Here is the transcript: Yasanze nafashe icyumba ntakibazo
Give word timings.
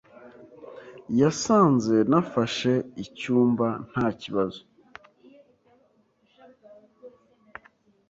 Yasanze 1.19 1.95
nafashe 2.11 2.73
icyumba 3.05 3.67
ntakibazo 3.89 4.61